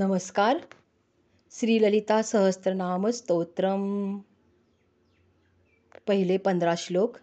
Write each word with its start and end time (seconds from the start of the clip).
नमस्कार। 0.00 0.66
श्रीललिता 1.50 2.22
सहस्त्रनामस्तोत्रम 2.22 4.20
पहिले 6.06 6.38
पंधरा 6.38 6.74
श्लोक। 6.74 7.16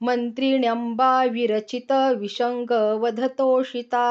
मन्त्रिण्यम्बा 0.00 1.24
विरचितविशङ्गवधतोषिता 1.24 4.08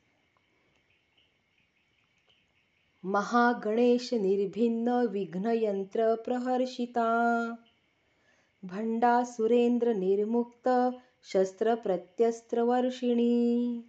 महागणेश 3.05 4.15
निर्भिन्न 4.15 5.06
विघ्नयंत्र 5.11 6.15
प्रहर्षिता 6.15 7.53
भंडा 8.62 9.25
सुरेंद्र 9.25 9.93
निर्मुक्त 9.93 10.69
शस्त्रप्रत्यस्त्रवर्षिणी 11.32 13.82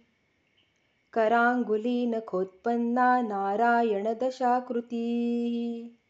कराङ्गुलीनखोत्पन्ना 1.12 3.20
नारायणदशाकृतिः 3.20 6.05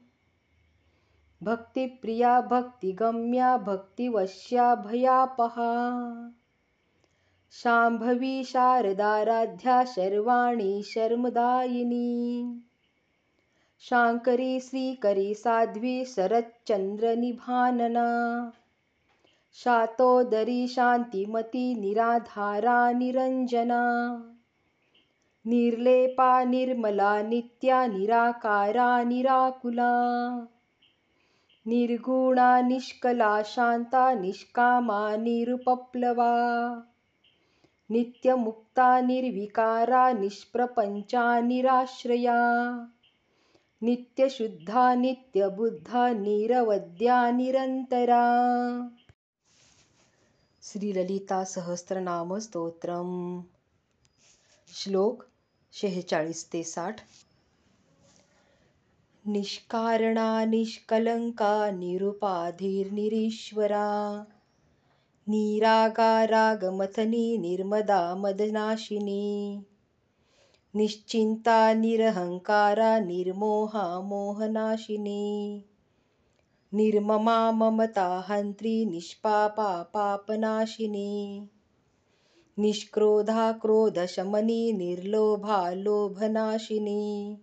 भक्तिप्रिया 1.43 2.41
भक्तिगम्या 2.41 3.57
भक्तिवश्या 3.57 4.75
भयापहा। 4.75 5.95
शाम्भवी 7.51 8.43
शारदाराध्या 8.43 9.83
शर्वाणी 9.83 10.83
शर्मदायिनी। 10.83 12.59
शाङ्करी 13.79 14.59
श्रीकरी 14.59 15.33
साध्वी 15.33 16.05
शरच्चन्द्रनिभानना 16.05 18.51
शातोदरी 19.53 20.67
शान्तिमती 20.67 21.75
निराधारा 21.75 22.91
निरञ्जना 22.91 24.23
निर्लेपा 25.47 26.43
निर्मला 26.43 27.21
नित्या 27.21 27.87
निराकारा 27.87 29.03
निराकुला 29.03 30.47
निर्गुणा 31.67 32.61
निष्कला 32.61 33.43
शान्ता 33.43 34.13
निष्कामा 34.13 35.15
निरुपप्लवा। 35.15 36.75
नित्यमुक्ता 37.89 39.01
निर्विकारा 39.01 40.11
निष्प्रपञ्चा 40.11 41.39
निराश्रया। 41.39 42.69
नित्यशुद्धा 43.81 44.95
नित्यबुद्धा 44.95 46.09
निरवद्या 46.09 47.31
निरन्तरा। 47.31 48.23
श्रीललिता 50.61 51.43
सहस्रनाम 51.43 52.37
स्तोत्रम 52.37 53.41
श्लोक 54.67 55.23
शेहेचाळीस 55.71 56.53
ते 56.53 56.63
साठ 56.63 56.95
निष्कारणा 59.27 60.45
निष्कलंका 60.45 61.71
निरुपाधिर्निरीश्वरा। 61.71 64.25
निरागारागमथनी 65.29 67.37
निर्मदा 67.37 68.15
मदनाशिनी। 68.15 69.63
निश्चिन्ता 70.75 71.73
निरहङ्कारा 71.73 72.99
निर्मोहा 72.99 74.01
मोहनाशिनी। 74.01 75.65
निर्ममा 76.73 77.51
ममता 77.51 78.25
हन्त्री 78.27 78.85
निष्पापा 78.85 79.83
पापनाशिनी। 79.83 81.47
निष्क्रोधा 82.59 83.51
क्रोधशमनी 83.51 84.73
निर्लोभा 84.73 85.73
लोभनाशिनी 85.73 87.37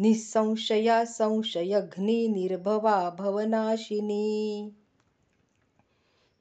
निःसंशया 0.00 1.04
संशयघ्नी 1.04 2.28
निर्भवा 2.28 3.10
भवनाशिनी। 3.10 4.72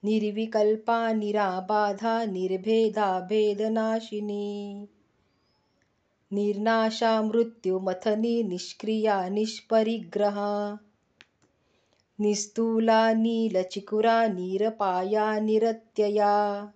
निर्विकल्पा 0.04 1.14
निराबाधा 1.14 2.26
निर्भेदा 2.26 3.20
भेदनाशिनी। 3.20 4.88
निर्नाशा 6.34 7.22
मृत्युमथनी 7.22 8.44
निष्क्रिया 8.44 9.30
निष्परिग्रहा। 9.30 10.80
निस्तूला 12.20 13.14
नीलचिकुरा 13.14 14.28
निरपाया 14.28 15.40
निरत्यया। 15.40 16.74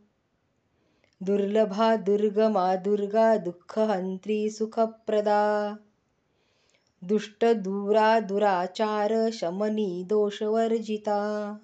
दुर्लभा 1.24 1.96
दुर्गमा 1.96 2.75
दुर्गा 2.75 3.38
दुःखहन्त्री 3.38 4.50
सुखप्रदा 4.50 5.77
दुष्टदूरा 7.08 8.20
दुराचार 8.20 9.32
शमनी 9.32 10.06
दोषवर्जिता 10.10 11.60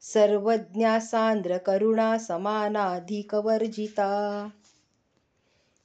सर्वज्ञा 0.00 0.98
सान्द्रकरुणा 0.98 2.18
समानाधिकवर्जिता 2.18 4.50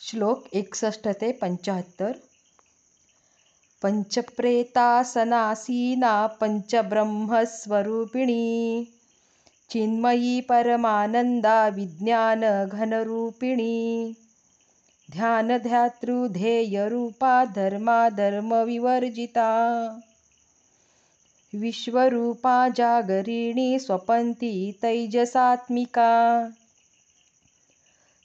श्लोक 0.00 0.44
एकसष्ट 0.52 1.08
ते 1.08 1.32
पंच्याहत्तर 1.32 2.12
पञ्चप्रेतासनासीना 3.82 6.26
पञ्चब्रह्मस्वरूपिणी 6.26 8.84
चिन्मयी 9.70 10.40
परमानन्दा 10.40 11.68
विज्ञानघनरूपिणी 11.68 14.12
ध्यानध्यातृधेयरूपा 15.12 17.44
धर्माधर्मविवर्जिता 17.44 20.00
विश्वरूपा 21.54 22.68
जागरिणी 22.68 23.78
स्वपन्ती 23.78 24.78
तैजसात्मिका। 24.82 26.50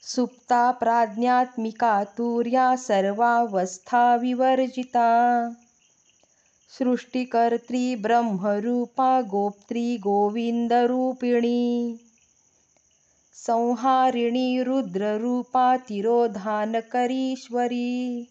सुप्ता 0.02 0.70
प्राज्ञात्मिका 0.70 2.04
तुर्या 2.04 2.76
सर्वावस्थाविवर्जिता 2.76 5.50
सृष्टिकर्त्री 6.78 7.96
ब्रह्मरूपा 7.96 9.20
गोप्त्री 9.20 9.96
गोविन्दरूपिणी। 9.96 11.98
संहारिणी 13.34 14.62
रुद्ररूपा 14.62 15.76
तिरोधानकरीश्वरी 15.76 18.28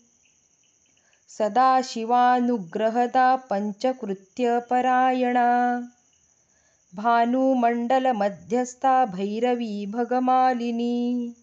सदाशिवानुग्रहदा 1.37 3.35
पञ्चकृत्यपरायणा। 3.35 5.81
भानुमण्डलमध्यस्था 6.95 9.05
भैरवी 9.05 9.85
भगमालिनी। 9.85 11.35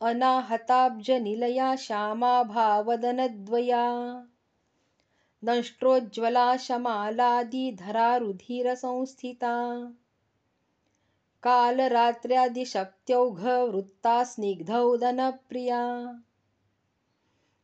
अनाहताब्जनिलया 0.00 1.76
श्यामाभावदनद्वया 1.76 4.26
दंष्ट्रोज्ज्वला 5.46 6.44
शमालादिधरा 6.60 8.06
रुधिरसंस्थिता 8.22 9.50
कालरात्र्यादिशक्त्यौघवृत्ता 11.42 14.14
स्निग्धौदनप्रिया 14.30 15.82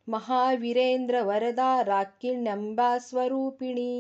महावीरेन्द्रवरदा 0.09 1.71
राकिण्यम्बास्वरूपिणी 1.89 3.95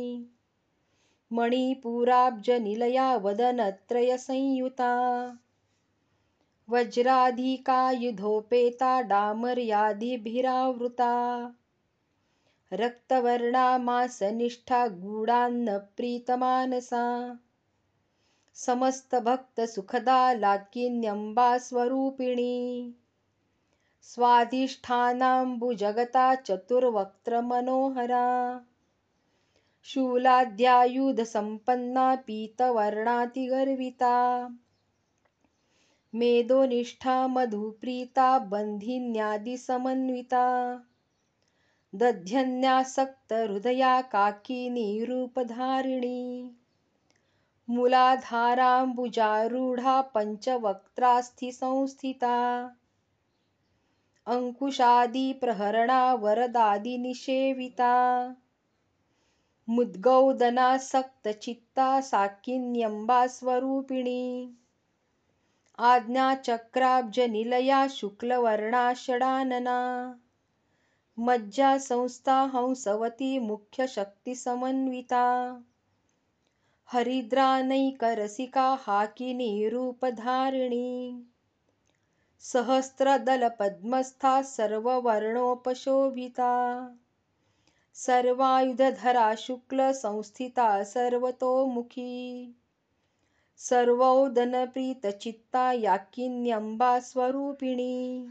मणिपुराब्जनिलया 1.38 3.08
वदनत्रयसंयुता 3.24 4.92
वज्राधिकायुधोपेता 6.72 8.92
डामर्यादिभिरावृता 9.12 11.12
रक्तवर्णा 12.72 13.78
मासनिष्ठा 13.78 14.86
गूढान्नप्रीतमानसा 14.86 17.34
समस्तभक्तसुखदा 18.54 20.34
लाकिन्यम्बास्वरूपिणी 20.34 22.92
स्वाधिष्ठानाम्बुजगता 24.02 26.34
चतुर्वक्त्रमनोहरा 26.34 28.58
शूलाद्यायुधसम्पन्ना 29.84 32.14
पीतवर्णातिगर्विता। 32.14 34.48
मेदोनिष्ठा 36.14 37.26
मधुप्रीता 37.26 38.38
बन्धिन्यादिसमन्विता 38.38 40.78
दध्यन्यासक्तहृदया 41.94 44.00
काकिनीरूपधारिणी 44.00 45.02
मूलाधाराम्बुजारूढा 47.68 50.00
पञ्चवक्त्रास्थिसंस्थिता 50.14 52.36
अङ्कुशादिप्रहरणा 54.26 56.14
वरदादिनिषेविता। 56.14 57.94
मुद्गौदनासक्तचित्ता 59.68 62.00
साकिन्यम्बास्वरूपिणी 62.00 64.54
आज्ञाचक्राब्जनिलया 65.78 67.86
शुक्लवर्णा 67.90 68.92
षडानना 68.96 69.78
मज्जासंस्था 71.18 72.42
हंसवती 72.42 73.38
मुख्यशक्तिसमन्विता 73.38 75.24
हरिद्रानैकरसिका 76.92 78.76
हाकिनीरूपधारिणी 78.80 81.24
सहस्रदलपद्मस्था 82.40 84.42
सर्ववर्णोपशोभिता। 84.42 86.52
सर्वायुधधरा 87.94 89.34
शुक्लसंस्थिता 89.34 90.82
सर्वतोमुखी। 90.82 92.54
सर्वौदनप्रीतचित्ता 93.56 95.72
याकिन्यम्बास्वरूपिणी 95.72 98.26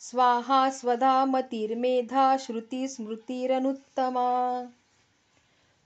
स्वाहा 0.00 0.70
स्वधा 0.70 1.24
मतिर्मेधा 1.24 2.36
श्रुतिस्मृतिरनुत्तमा 2.36 4.64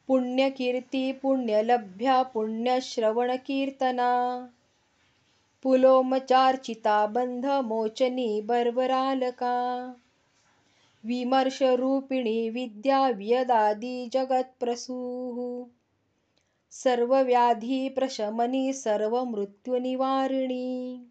पुण्यकीर्तिपुण्यलभ्या 0.06 2.22
पुण्यश्रवणकीर्तना। 2.22 4.48
पुलोमचार्चिता 5.62 7.06
बन्धमोचनी 7.06 8.40
बर्बरालका 8.40 9.94
विमर्शरूपिणी 11.04 12.50
विद्या 12.50 13.08
वियदादिजगत्प्रसूः 13.08 15.66
सर्वव्याधिप्रशमनी 16.70 18.72
सर्वमृत्युनिवारिणी। 18.72 21.04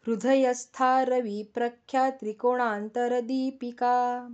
हृदयस्था 0.06 1.02
रविप्रख्या 1.02 2.10
त्रिकोणान्तरदीपिका 2.10 4.28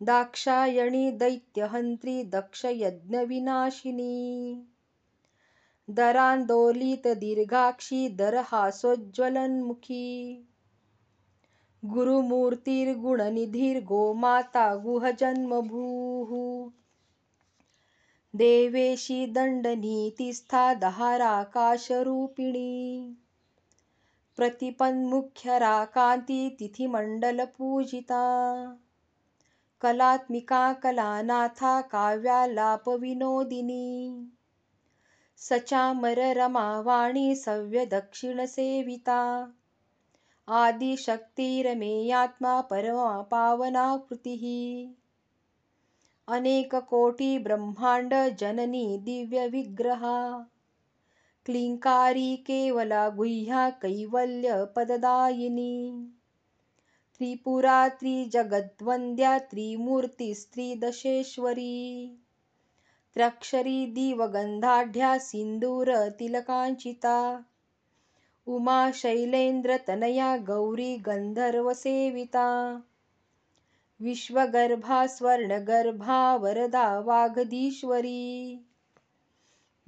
दाक्षायणी 0.00 1.10
दैत्यहन्त्री 1.10 2.22
दक्षयज्ञविनाशिनी। 2.22 4.54
दरान्दोलितदीर्घाक्षी 5.88 8.08
दरहासोज्ज्वलन्मुखी। 8.08 10.46
गुरुमूर्तिर्गुणनिधिर्गोमाता 11.84 14.74
गुहजन्मभूः। 14.74 16.30
देवेशी 18.34 19.26
दण्डनीतिस्था 19.26 20.74
दहाराकाशरूपिणी 20.74 23.16
प्रतिपन्मुख्यरा 24.36 25.84
कान्तितिथिमण्डलपूजिता 25.84 28.24
कलात्मिका 29.80 30.72
कलानाथा 30.72 31.80
काव्यालापविनोदिनी। 31.80 34.26
सचामररमावाणी 35.36 37.34
सव्यदक्षिणसेविता। 37.34 39.46
आदिशक्तिरमेयात्मा 40.48 42.60
परमा 42.60 43.22
पावनाकृतिः 43.22 44.44
अनेककोटिब्रह्माण्डजननी 46.28 48.98
दिव्यविग्रहा 48.98 50.44
क्लीङ्कारी 51.46 52.28
केवला 52.46 53.02
गुह्या 53.16 53.62
कैवल्यपददायिनी 53.84 55.72
त्रिपुरा 57.16 57.78
त्रिजगद्वन्द्या 58.00 59.32
त्रिमूर्तिस्त्रिदशेश्वरी 59.50 61.74
त्र्यक्षरी 63.14 63.80
दिवगन्धाढ्या 63.96 65.10
सिन्दूरतिलकाञ्चिता 65.28 67.16
उमा 68.54 68.78
शैलेन्द्रतनया 69.00 70.30
गौरी 70.48 70.92
गन्धर्वसेविता 71.06 72.46
विश्वगर्भा 74.02 75.00
स्वर्णगर्भा 75.16 76.20
वरदा 76.44 76.86
वागधीश्वरी 77.10 78.22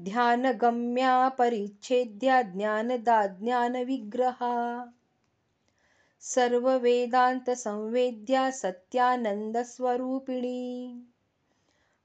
ध्यानगम्या 0.00 1.28
परिच्छेद्या 1.28 2.42
ज्ञानदा 2.42 3.26
ज्ञानविग्रहा 3.26 4.84
सर्ववेदान्तसंवेद्या 6.20 8.50
सत्यानन्दस्वरूपिणी। 8.50 11.04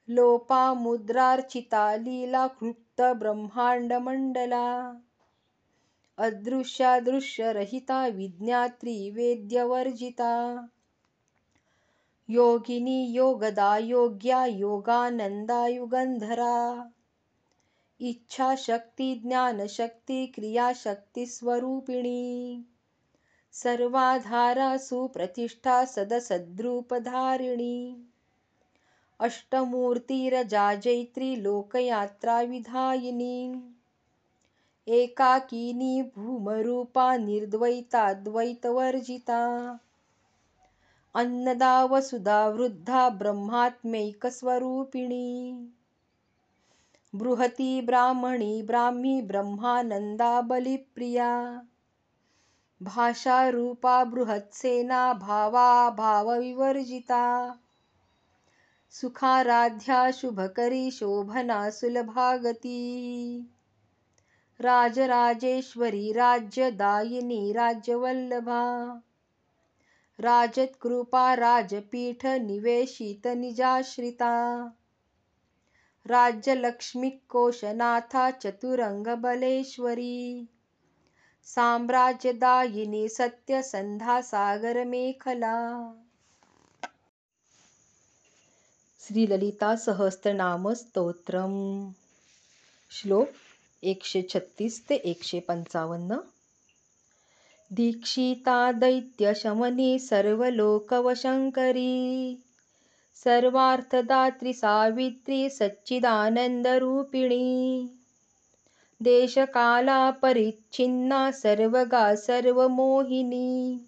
लोपामुद्रार्चिता 0.09 1.95
लीलाक्लृप्तब्रह्माण्डमण्डला 1.95 4.91
अदृश्यादृश्यरहिता 6.17 8.07
विज्ञात्री 8.07 9.09
वेद्यवर्जिता। 9.09 10.67
योगिनी 12.29 13.11
योगदा 13.11 13.77
योग्या 13.77 14.45
योगानन्दा 14.45 15.67
इच्छाशक्ति, 18.01 19.21
ज्ञानशक्ति 19.25 20.27
क्रियाशक्तिस्वरूपिणी 20.27 22.65
सर्वाधारा 23.51 24.77
सुप्रतिष्ठा 24.77 25.85
सदसद्रूपधारिणी। 25.85 28.07
अष्टमूर्तिरजाजैत्री 29.19 31.35
लोकयात्राविधायिनी। 31.35 33.63
एकाकिनी 34.87 36.03
भूमरूपा 36.03 37.17
निर्द्वैताद्वैतवर्जिता 37.17 39.79
अन्नदा 41.15 41.85
वसुधा 41.85 42.47
वृद्धा 42.47 43.09
ब्रह्मात्मैकस्वरूपिणी। 43.09 45.69
बृहती 47.15 47.81
ब्राह्मणी 47.81 48.63
ब्राह्मी 48.63 49.21
ब्रह्मानंदा 49.21 50.41
बलिप्रिया। 50.41 51.61
भाषा 52.81 53.49
रूपा 53.49 54.03
बृहत्सेना 54.03 55.13
भावा 55.13 55.89
भावविवर्जिता। 55.89 57.55
सुखाराध्या 58.89 60.11
शुभकरी 60.11 60.91
शोभना 60.91 61.69
सुलभा 61.69 62.37
गती 62.37 63.39
राजराजेश्वरी 64.61 66.11
राज्यदायिनी 66.11 67.51
राज्यवल्लभा। 67.51 68.63
राजत्कृपा 70.19 71.33
राजपीठ 71.33 72.25
निवेशित 72.25 73.27
निजाश्रिता। 73.27 74.33
चतुरङ्गबलेश्वरी। 78.31 80.47
साम्राज्यदायिनी 81.45 83.09
सत्यसन्धासागरमेखला। 83.09 85.93
श्रीललितासहस्रनामस्तोत्रम् 88.99 91.93
श्लोक 92.91 93.29
एकशे 93.83 94.21
छत्तीस 94.21 94.89
ते 94.89 94.95
एकशे 94.95 95.39
पंचावन्न 95.39 96.17
दीक्षिता 97.71 98.71
दैत्यशमनी 98.71 99.99
सर्वलोकवशङ्करी। 99.99 102.39
सर्वार्थदात्री 103.23 104.53
सावित्री 104.53 105.49
सच्चिदानन्दरूपिणी। 105.49 107.89
देशकालापरिच्छिन्ना 109.01 111.31
सर्वगा 111.31 112.15
सर्वमोहिनी। 112.15 113.81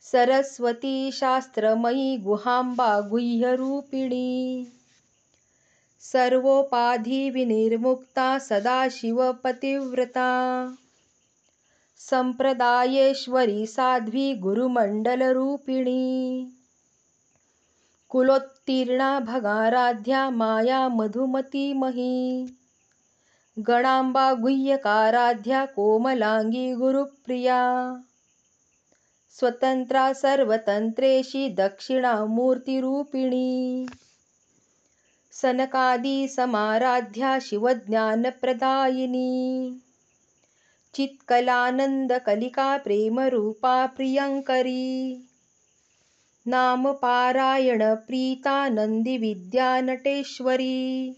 सरस्वती 0.00 1.12
शास्त्रमयी 1.12 2.18
गुहाम्बा 2.18 3.00
गुह्यरूपिणी। 3.00 4.66
सर्वोपाधिविनिर्मुक्ता 6.00 8.38
सदाशिवपतिव्रता। 8.38 10.74
सम्प्रदायेश्वरी 11.98 13.66
साध्वी 13.66 14.34
गुरुमण्डलरूपिणी 14.34 16.52
कुलोत्तीर्णा 18.12 19.18
भगाराध्या 19.18 20.30
माया 20.30 20.88
मधुमतीमही 20.88 22.46
गणाम्बा 23.68 24.32
गुह्यकाराध्या 24.32 25.64
कोमलाङ्गी 25.64 26.74
गुरुप्रिया। 26.74 27.94
स्वतन्त्रा 29.38 30.12
सर्वतन्त्रेशी 30.12 31.48
दक्षिणामूर्तिरूपिणी 31.48 33.86
सनकादिसमाराध्या 35.32 37.38
शिवज्ञानप्रदायिनी। 37.42 39.80
चित्कलानन्दकलिका 40.94 42.76
प्रेमरूपा 42.76 43.86
प्रियङ्करी 43.86 45.22
नामपारायणप्रीता 46.46 48.68
नन्दिविद्यानटेश्वरी 48.68 51.14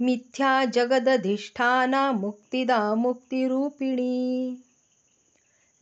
मिथ्या 0.00 0.64
जगदधिष्ठाना 0.64 2.12
मुक्तिदा 2.12 2.94
मुक्तिरूपिणी 2.94 4.62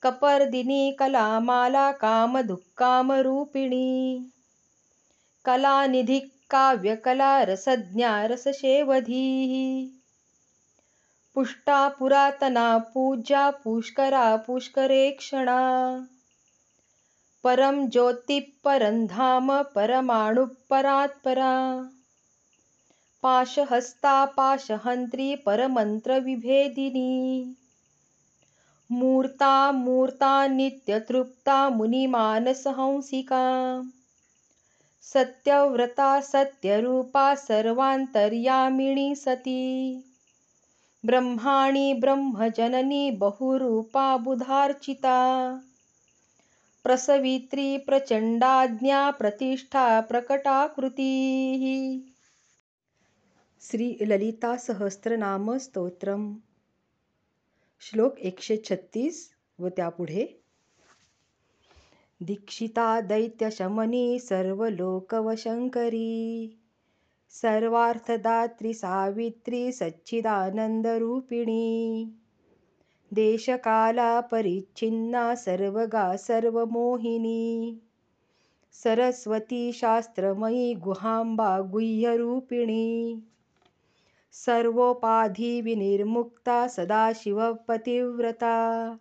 कपर्दिनी 0.03 0.95
कलामाला 0.99 1.91
कामदुःकामरूपिणी। 1.91 4.31
कलानिधिः 5.45 6.45
काव्यकला 6.49 7.43
रसज्ञा 7.43 8.25
रसशेवधीः 8.25 9.99
पुष्टा 11.35 11.89
पुरातना 11.89 12.77
पूज्या 12.77 13.49
पुष्करा 13.49 14.35
पुष्करेक्षणा। 14.35 15.99
परं 17.43 17.89
ज्योतिः 17.89 18.41
परं 18.63 19.05
धाम 19.05 19.63
परमाणुपरात्परा। 19.63 21.89
पाशहस्ता 23.23 24.25
पाशहन्त्री 24.25 25.35
परमन्त्रविभेदिनी 25.35 27.55
मूर्ता 28.93 29.71
मूर्ता 29.71 30.47
नित्यतृप्ता 30.47 31.69
मुनिमानसहंसिका। 31.69 33.83
सत्यव्रता 35.01 36.21
सत्यरूपा 36.21 37.35
सर्वान्तर्यामिणी 37.35 39.15
सती। 39.15 40.03
ब्रह्माणि 41.05 41.93
ब्रह्मजननी 41.93 43.11
बहुरूपा 43.11 44.17
बुधार्चिता। 44.17 45.59
प्रसवित्री 46.83 47.77
प्रचण्डाज्ञा 47.77 49.11
प्रतिष्ठा 49.11 50.01
प्रकटाकृतिः। 50.01 51.99
श्रीललितासहस्रनामस्तोत्रम् 53.61 56.35
श्लोक 57.83 58.19
एकशे 58.19 58.61
छत्तीस 58.65 59.29
व 59.59 59.69
त्यापुढे 59.69 60.43
दीक्षिता 62.21 63.01
दैत्यशमनी 63.01 64.19
सर्वलोकवशङ्करी 64.19 66.49
सर्वार्थदात्री 67.33 68.73
सावित्री 68.73 69.71
सच्चिदानन्दरूपिणी 69.71 71.63
देशकालापरिच्छिन्ना 73.13 75.35
सर्वगा 75.35 76.15
सर्वमोहिनी 76.15 77.81
सरस्वती 78.75 79.71
शास्त्रमयी 79.71 80.73
गुहाम्बा 80.83 81.59
गुह्यरूपिणी 81.71 83.21
सर्वोपाधिविनिर्मुक्ता 84.33 86.67
सदाशिवपतिव्रता। 86.67 88.97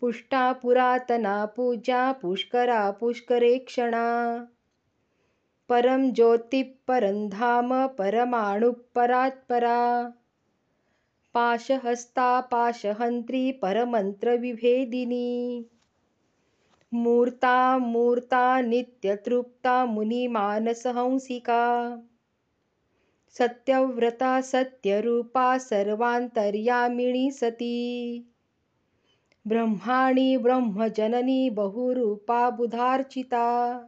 पुष्टा 0.02 0.52
पुरातना 0.62 1.36
पूजा 1.56 2.02
पुष्करा 2.22 2.90
पुष्करेक्षणा 3.00 4.06
परं 5.70 6.12
ज्योतिः 6.12 6.64
परं 6.88 7.30
धाम 7.30 7.88
परमाणुपरात्परा 7.88 10.12
पाशहस्ता 11.34 12.42
पाशहन्त्री 12.42 13.52
परमन्त्रविभेदिनी 13.52 15.66
मूर्ता 16.94 17.78
मूर्ता 17.78 18.62
नित्यतृप्ता 18.62 19.86
मुनिमानसहंसिका 19.86 21.98
सत्यव्रता 23.38 24.42
सत्यरूपा 24.42 25.58
सर्वान्तर्यामिणी 25.58 27.32
सती। 27.32 28.26
ब्रह्माणि 29.48 30.38
ब्रह्मजननी 30.38 31.50
बहुरूपा 31.50 32.50
बुधार्चिता 32.50 33.80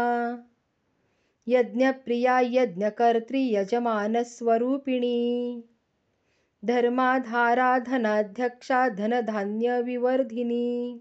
यज्ञप्रिया 1.48 2.40
यज्ञकर्त्री 2.40 3.54
यजमानस्वरूपिणी। 3.54 5.64
धर्माधारा 6.64 7.78
धनाध्यक्षा 7.78 8.88
धनधान्यविवर्धिनी 8.88 11.00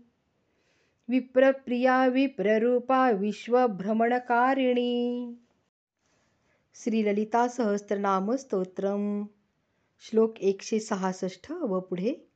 विप्रप्रिया 1.09 2.05
विप्ररूपा 2.05 3.09
विश्वभ्रमणकारिणी। 3.09 5.35
श्रीललिता 6.75 7.47
सहस्त्रनाम 7.47 8.35
स्तोत्रम। 8.35 9.27
श्लोक 9.99 10.39
एकशे 10.39 10.79
सहासष्ट 10.79 11.51
व 11.51 11.79
पुढे। 11.79 12.27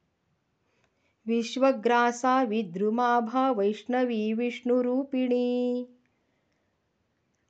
विश्वग्रासा 1.27 2.43
विद्रुमाभा 2.43 3.51
वैष्णवी 3.51 4.33
विष्णुरूपिणी। 4.33 5.87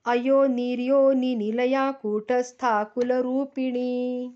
अयो 0.05 0.47
निर्योनिनिलया 0.47 1.91
कूटस्था 1.91 2.83
कुलरूपिणी। 2.83 4.31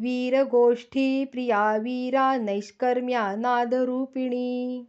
वीरगोष्ठी 0.00 1.24
प्रिया 1.24 1.76
वीरा 1.76 2.36
नैष्कर्म्या 2.36 3.36
नादरूपिणी। 3.36 4.86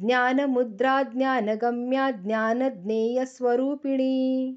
ज्ञानमुद्रा 0.00 1.02
ज्ञानगम्या 1.02 2.10
ज्ञानज्ञेयस्वरूपिणी 2.10 4.56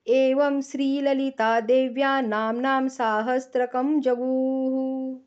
एवं 0.07 0.61
श्रीललितादेव्या 0.61 2.21
नाम्नां 2.21 2.89
साहस्रकं 2.89 4.01
जगुः। 4.01 5.19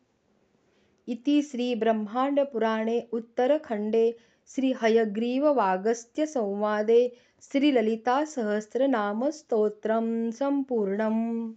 इति 1.07 1.41
श्रीब्रह्माण्डपुराणे 1.41 3.07
उत्तरखण्डे 3.13 4.15
श्रीहयग्रीववागस्त्यसंवादे 4.55 7.11
श्रीललितासहस्रनामस्तोत्रं 7.41 10.31
सम्पूर्णम् 10.31 11.53